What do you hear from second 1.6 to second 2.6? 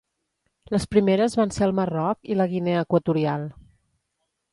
al Marroc i la